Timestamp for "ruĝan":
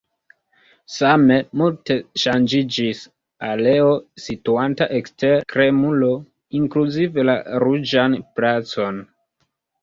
7.67-8.19